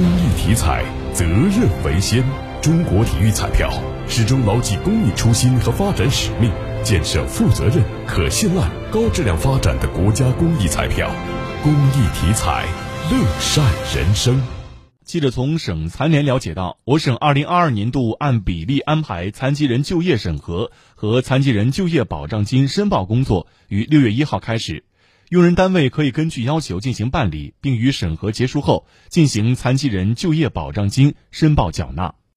[0.00, 2.24] 公益体彩，责任为先。
[2.62, 3.70] 中国体育彩票
[4.08, 6.50] 始终牢记公益初心和发展使命，
[6.82, 11.10] 建设负责任、可信赖、高质量发展的国家公益彩票。
[11.62, 12.64] 公益体彩，
[13.10, 13.62] 乐善
[13.94, 14.40] 人生。
[15.04, 24.82] 记者从省残联了解到，我省二零二二年度按比例安排残疾人就业审核和残疾人就业保障金申报工作于六月一号开始。
[25.30, 32.16] 用人单位可以根据要求进行办理，并于审核结束后进行残疾人就业保障金申报缴纳。